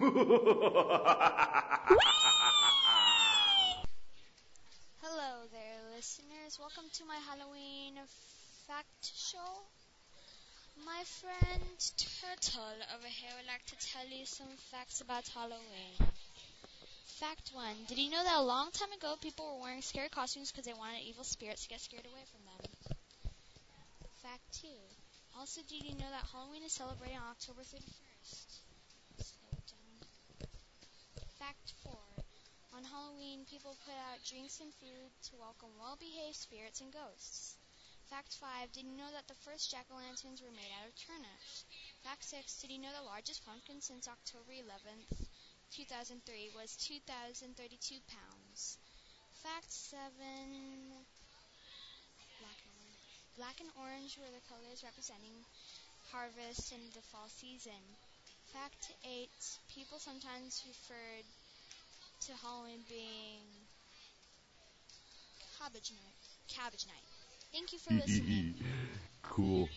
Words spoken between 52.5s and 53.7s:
and orange. Black